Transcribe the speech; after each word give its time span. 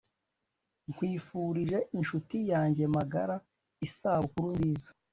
nkwifurije 0.91 1.77
inshuti 1.97 2.37
yanjye 2.51 2.83
magara 2.95 3.35
isabukuru 3.85 4.49
nziza 4.59 4.89